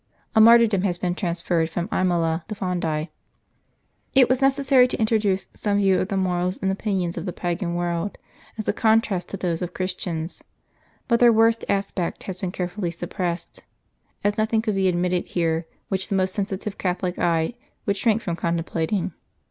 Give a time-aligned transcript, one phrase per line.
[0.35, 3.09] A martyrdom has been transferred from Imola to Fondi.
[4.15, 7.75] It was necessary to introduce some view of the morals and opinions of the Pagan
[7.75, 8.17] world,
[8.57, 10.43] as a contrast to those of Christians.
[11.07, 13.61] But their worst aspect has been carefully suppressed,
[14.23, 17.53] as nothing could be admitted here which the most sensitive Catholic eye
[17.85, 19.13] would shrink from contemplating.